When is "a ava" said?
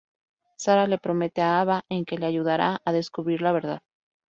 1.49-1.79